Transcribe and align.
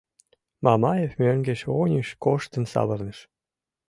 Мамаев 0.63 1.11
мӧҥгеш-оньыш 1.21 2.09
коштын 2.23 2.65
савырныш. 2.73 3.19